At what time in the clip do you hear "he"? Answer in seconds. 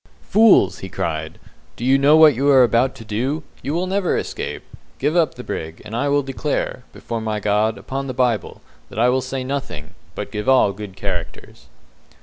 0.79-0.89